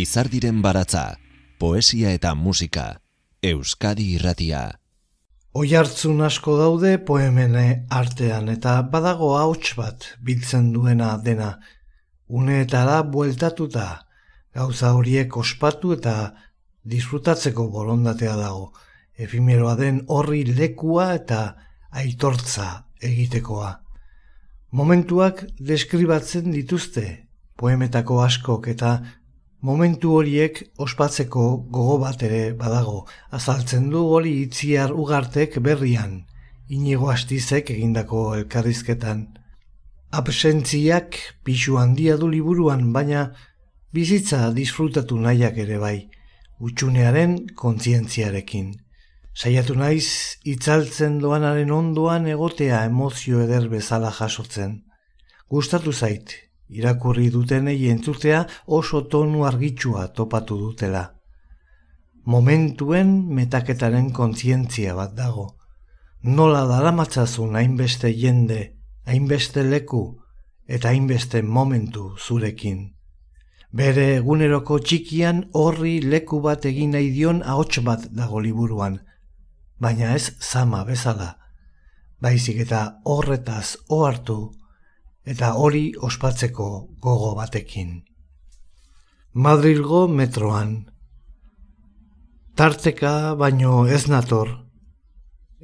Lizardiren 0.05 0.59
baratza, 0.61 1.17
poesia 1.57 2.11
eta 2.13 2.35
musika, 2.37 2.83
Euskadi 3.41 4.05
irratia. 4.19 4.59
Oihartzun 5.57 6.21
asko 6.27 6.59
daude 6.59 6.91
poemene 7.11 7.63
artean 8.01 8.51
eta 8.53 8.75
badago 8.97 9.31
hauts 9.39 9.73
bat 9.79 10.05
biltzen 10.21 10.69
duena 10.75 11.15
dena. 11.29 11.49
Uneetara 12.29 12.99
bueltatuta 13.17 13.87
gauza 14.53 14.93
horiek 14.99 15.41
ospatu 15.41 15.97
eta 15.97 16.15
disfrutatzeko 16.85 17.71
borondatea 17.73 18.37
dago. 18.43 18.75
Efimeroa 19.17 19.75
den 19.81 20.05
horri 20.07 20.45
lekua 20.45 21.15
eta 21.17 21.43
aitortza 22.05 22.71
egitekoa. 23.01 23.73
Momentuak 24.71 25.47
deskribatzen 25.73 26.53
dituzte 26.53 27.09
poemetako 27.57 28.21
askok 28.29 28.75
eta 28.77 28.99
momentu 29.65 30.11
horiek 30.19 30.59
ospatzeko 30.85 31.45
gogo 31.73 31.97
bat 32.03 32.23
ere 32.27 32.43
badago. 32.59 33.07
Azaltzen 33.39 33.89
du 33.93 34.03
hori 34.17 34.35
itziar 34.43 34.93
ugartek 34.93 35.57
berrian, 35.65 36.19
inigo 36.69 37.09
astizek 37.12 37.73
egindako 37.73 38.27
elkarrizketan. 38.41 39.25
Absentziak 40.21 41.17
pixu 41.49 41.79
handia 41.81 42.19
du 42.21 42.29
liburuan, 42.29 42.93
baina 42.93 43.25
bizitza 43.97 44.51
disfrutatu 44.53 45.17
nahiak 45.25 45.57
ere 45.65 45.81
bai, 45.81 45.97
utxunearen 46.61 47.39
kontzientziarekin. 47.57 48.73
Saiatu 49.35 49.75
naiz 49.81 50.07
itzaltzen 50.45 51.19
doanaren 51.23 51.73
ondoan 51.73 52.29
egotea 52.37 52.85
emozio 52.91 53.41
eder 53.49 53.71
bezala 53.73 54.12
jasotzen. 54.12 54.83
Gustatu 55.51 55.93
zait, 55.93 56.37
irakurri 56.69 57.31
dutenei 57.31 57.89
entzutea 57.91 58.47
oso 58.67 59.03
tonu 59.03 59.45
argitsua 59.45 60.09
topatu 60.09 60.59
dutela. 60.59 61.05
Momentuen 62.25 63.11
metaketaren 63.37 64.11
kontzientzia 64.12 64.95
bat 64.95 65.15
dago. 65.17 65.57
Nola 66.23 66.65
daramatzazun 66.67 67.57
hainbeste 67.57 68.11
jende, 68.17 68.77
hainbeste 69.05 69.62
leku 69.62 70.05
eta 70.67 70.89
hainbeste 70.89 71.43
momentu 71.43 72.15
zurekin. 72.17 72.95
Bere 73.75 74.07
eguneroko 74.17 74.79
txikian 74.79 75.45
horri 75.53 76.01
leku 76.01 76.41
bat 76.41 76.65
egin 76.65 76.95
nahi 76.95 77.11
dion 77.12 77.43
ahots 77.43 77.83
bat 77.85 78.07
dago 78.15 78.41
liburuan, 78.41 79.01
baina 79.79 80.15
ez 80.15 80.31
zama 80.41 80.85
bezala. 80.85 81.35
Baizik 82.23 82.61
eta 82.65 83.01
horretaz 83.05 83.77
ohartu 83.91 84.55
eta 85.25 85.55
hori 85.55 85.93
ospatzeko 85.97 86.68
gogo 87.01 87.35
batekin. 87.35 88.03
Madrilgo 89.35 90.07
metroan. 90.09 90.75
Tarteka 92.55 93.35
baino 93.35 93.87
ez 93.87 94.05
nator, 94.07 94.51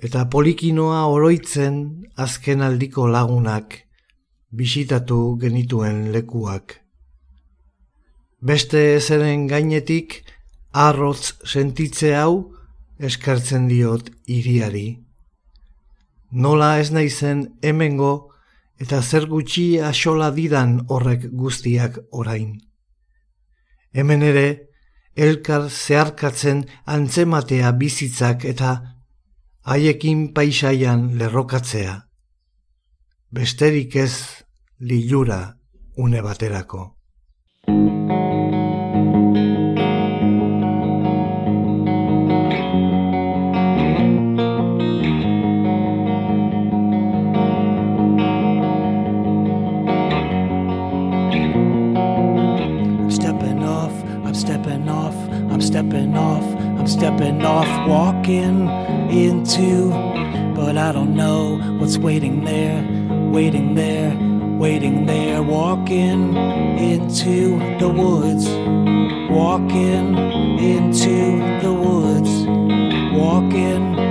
eta 0.02 0.24
polikinoa 0.32 1.04
oroitzen 1.06 1.76
azken 2.16 2.64
aldiko 2.66 3.06
lagunak 3.06 3.76
bisitatu 4.50 5.36
genituen 5.38 6.11
lekuak. 6.12 6.80
Beste 8.40 8.80
ezeren 8.96 9.46
gainetik 9.46 10.22
arrotz 10.72 11.36
sentitze 11.44 12.14
hau 12.16 12.56
eskertzen 12.98 13.68
diot 13.68 14.11
iriari. 14.26 14.98
Nola 16.32 16.78
ez 16.80 16.90
naizen 16.90 17.46
hemengo 17.62 18.30
eta 18.80 19.02
zer 19.02 19.26
gutxi 19.28 19.78
asola 19.84 20.30
didan 20.32 20.78
horrek 20.88 21.28
guztiak 21.42 21.98
orain. 22.10 22.58
Hemen 23.92 24.22
ere, 24.22 24.46
elkar 25.16 25.68
zeharkatzen 25.68 26.64
antzematea 26.86 27.72
bizitzak 27.72 28.46
eta 28.52 28.70
haiekin 29.68 30.30
paisaian 30.34 31.10
lerrokatzea. 31.18 31.96
Besterik 33.30 33.96
ez 33.96 34.14
lilura 34.78 35.58
une 35.96 36.22
baterako. 36.22 36.99
Stepping 56.91 57.45
off, 57.45 57.88
walking 57.88 58.68
into, 59.11 59.91
but 60.57 60.76
I 60.76 60.91
don't 60.91 61.14
know 61.14 61.57
what's 61.78 61.97
waiting 61.97 62.45
there, 62.45 62.82
waiting 63.30 63.74
there, 63.76 64.16
waiting 64.59 65.07
there, 65.07 65.41
walking 65.41 66.36
into 66.36 67.59
the 67.78 67.88
woods, 67.88 68.49
walking 69.30 70.18
into 70.59 71.61
the 71.62 71.72
woods, 71.72 72.30
walking 73.16 74.09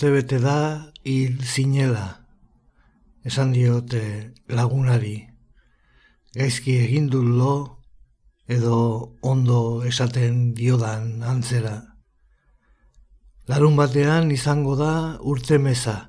urtebete 0.00 0.38
da 0.40 0.92
hil 1.04 1.42
zinela, 1.44 2.24
esan 3.22 3.50
diote 3.52 4.32
lagunari. 4.48 5.28
Gaizki 6.32 6.78
egin 6.86 7.10
lo, 7.12 7.84
edo 8.48 9.18
ondo 9.20 9.84
esaten 9.84 10.54
diodan 10.54 11.20
antzera. 11.22 11.98
Larun 13.46 13.76
batean 13.76 14.30
izango 14.32 14.74
da 14.74 15.18
urte 15.20 15.58
meza, 15.58 16.08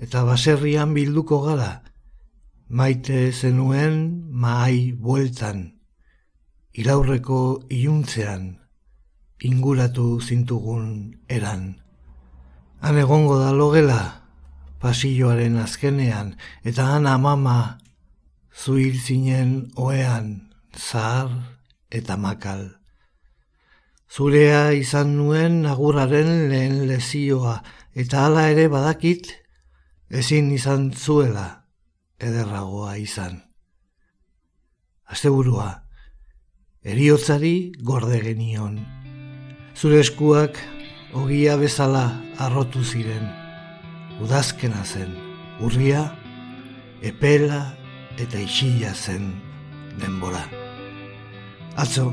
eta 0.00 0.24
baserrian 0.24 0.94
bilduko 0.94 1.42
gara, 1.44 1.82
maite 2.68 3.32
zenuen 3.32 4.32
mahai 4.32 4.96
bueltan, 4.96 5.76
iraurreko 6.72 7.68
iluntzean, 7.68 8.56
inguratu 9.44 10.22
zintugun 10.22 11.20
eran. 11.28 11.81
Han 12.82 12.98
egongo 12.98 13.36
da 13.38 13.52
logela, 13.54 14.00
pasilloaren 14.82 15.54
azkenean, 15.62 16.32
eta 16.66 16.88
han 16.90 17.06
amama 17.06 17.78
zuhil 18.50 18.98
zinen 18.98 19.70
oean, 19.78 20.50
zahar 20.74 21.30
eta 21.94 22.16
makal. 22.18 22.64
Zurea 24.10 24.72
izan 24.74 25.14
nuen 25.16 25.62
agurraren 25.70 26.50
lehen 26.50 26.82
lezioa, 26.90 27.60
eta 27.94 28.26
hala 28.26 28.48
ere 28.50 28.66
badakit, 28.72 29.30
ezin 30.10 30.50
izan 30.50 30.90
zuela 30.92 31.46
ederragoa 32.18 32.98
izan. 32.98 33.38
Asteburua, 35.06 35.70
eriotzari 36.82 37.72
gorde 37.78 38.18
genion. 38.26 38.80
Zure 39.78 40.02
eskuak 40.02 40.58
ogia 41.12 41.56
bezala 41.56 42.20
arrotu 42.38 42.82
ziren. 42.84 43.28
Udazkena 44.22 44.84
zen, 44.84 45.14
urria, 45.60 46.12
epela 47.02 47.72
eta 48.20 48.40
isila 48.40 48.92
zen 48.94 49.32
denbora. 50.00 50.44
Atzo, 51.76 52.12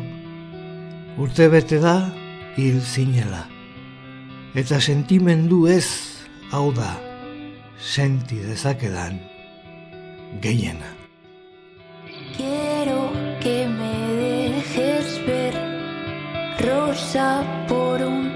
urte 1.17 1.49
bete 1.51 1.79
da 1.83 2.09
hil 2.57 2.79
zinela. 2.81 3.45
Eta 4.55 4.79
sentimendu 4.81 5.65
ez 5.67 5.87
hau 6.51 6.71
da, 6.73 6.95
senti 7.77 8.39
dezakedan 8.41 9.19
gehiena. 10.41 10.95
Quiero 12.35 13.11
que 13.41 13.67
me 13.67 13.93
dejes 14.15 15.19
ver, 15.27 15.53
rosa 16.59 17.43
por 17.67 18.01
un 18.01 18.28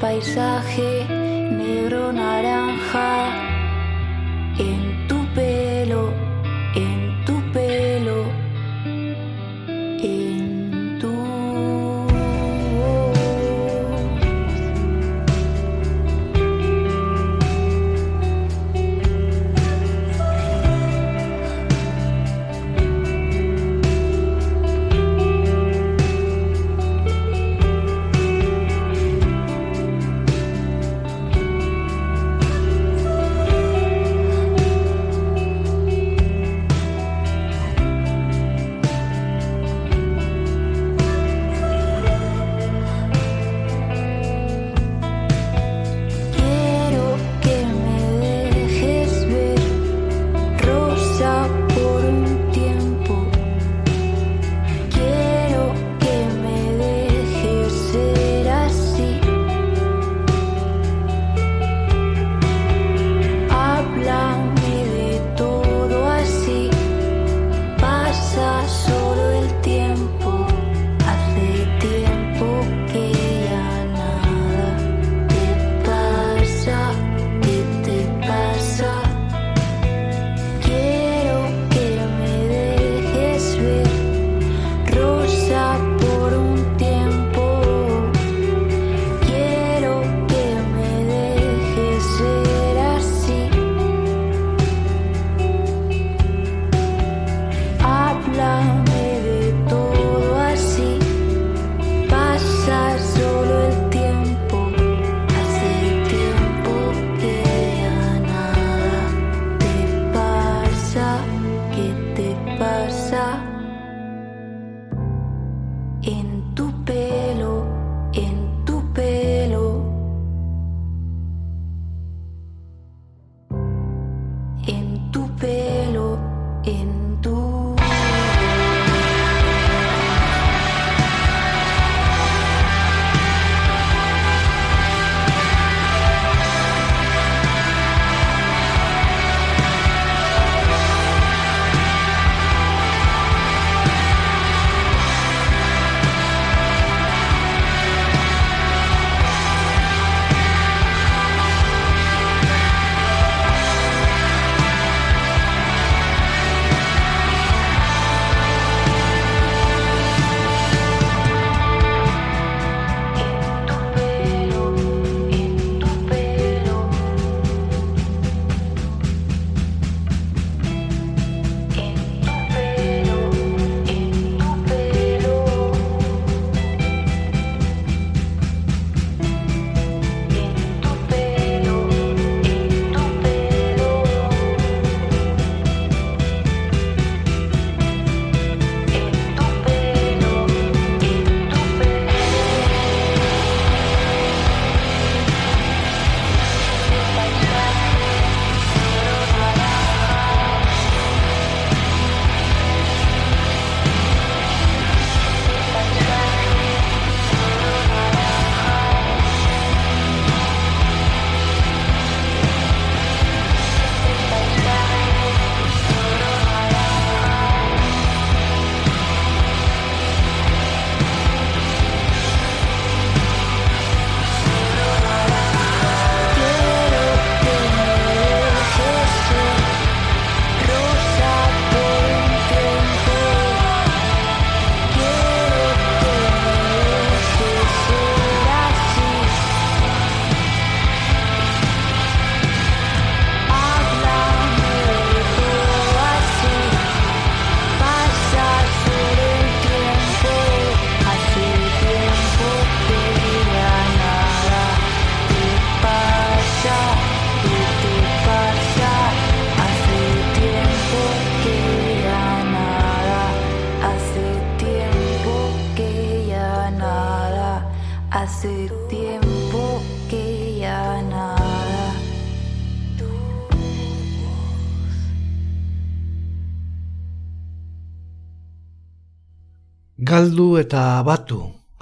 paisaje 0.00 1.09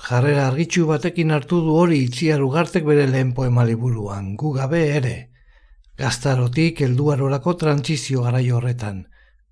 jarrera 0.09 0.47
argitxu 0.49 0.87
batekin 0.89 1.33
hartu 1.37 1.59
du 1.65 1.75
hori 1.77 1.99
itziar 2.07 2.41
ugartek 2.41 2.87
bere 2.89 3.07
lehen 3.11 3.35
poema 3.37 3.65
liburuan, 3.69 4.37
gu 4.41 4.53
gabe 4.57 4.81
ere. 4.97 5.17
Gaztarotik 5.99 6.81
helduarorako 6.87 7.55
trantzizio 7.61 8.23
garai 8.25 8.47
horretan. 8.51 9.03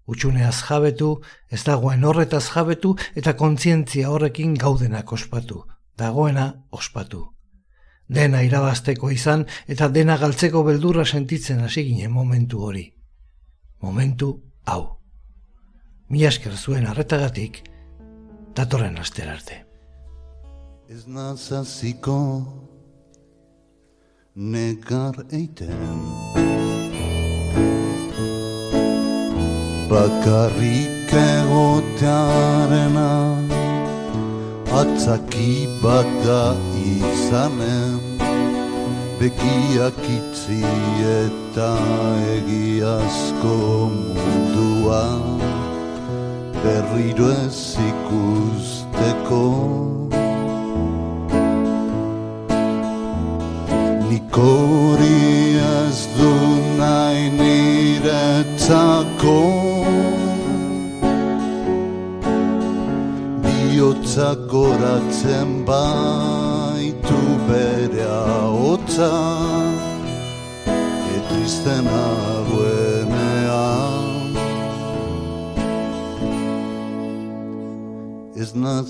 Utsuneaz 0.07 0.63
jabetu, 0.69 1.11
ez 1.51 1.63
dagoen 1.67 2.05
horretaz 2.05 2.45
jabetu 2.55 2.95
eta 3.15 3.35
kontzientzia 3.37 4.11
horrekin 4.11 4.55
gaudenak 4.55 5.13
ospatu. 5.13 5.65
Dagoena 5.99 6.47
ospatu. 6.71 7.27
Dena 8.09 8.43
irabazteko 8.47 9.11
izan 9.11 9.45
eta 9.67 9.91
dena 9.91 10.17
galtzeko 10.17 10.63
beldurra 10.65 11.05
sentitzen 11.05 11.61
hasi 11.67 11.85
ginen 11.91 12.13
momentu 12.15 12.63
hori. 12.63 12.87
Momentu 13.83 14.33
hau. 14.65 14.83
Mi 16.09 16.25
esker 16.25 16.57
zuen 16.57 16.87
arretagatik, 16.87 17.65
datorren 18.55 19.03
astera 19.03 19.35
arte. 19.35 19.66
Ez 20.89 21.05
nazaziko 21.07 22.47
negar 24.37 25.17
eiten 25.33 25.99
Bakarrik 29.91 31.11
egotearena 31.23 33.15
Atzaki 34.81 35.67
bat 35.83 36.07
da 36.27 36.55
izanen 36.79 37.99
Begiak 39.19 39.99
itzi 40.19 40.61
eta 41.17 41.73
egiazko 42.37 43.57
mundua 43.91 45.03
Berriro 46.63 47.29
ez 47.43 47.75
ikusteko 47.91 49.43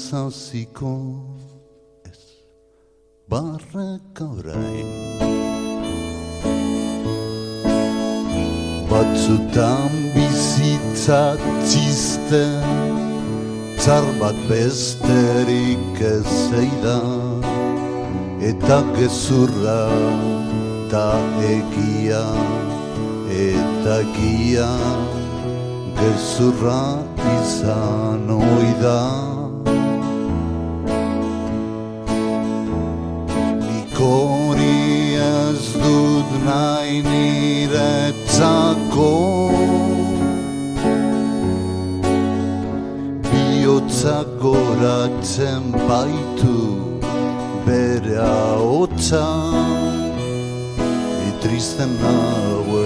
Ez 0.07 0.13
nazauziko 0.13 0.91
ez 2.05 2.23
barreka 3.29 4.25
orain 4.39 4.91
Batzutan 8.91 9.91
bizitza 10.15 11.35
txiste 11.67 12.45
Zar 13.83 14.07
bat 14.21 14.39
besterik 14.47 15.99
ez 15.99 16.35
eida 16.63 16.99
Eta 18.47 18.79
gezurra 18.95 19.81
ta 20.93 21.09
egia 21.51 22.27
Eta 23.27 24.03
egia 24.07 24.71
gezurra 25.99 26.83
izan 27.41 28.31
oida 28.39 29.36
hori 33.99 35.17
ez 35.17 35.63
dut 35.83 36.31
nahi 36.45 37.03
niretzako 37.07 37.95
Bihotzak 43.31 44.29
goratzen 44.43 45.63
baitu 45.89 46.59
bere 47.67 48.17
ahotza 48.19 49.27
Etristen 51.29 51.93
nagoenean 52.03 52.86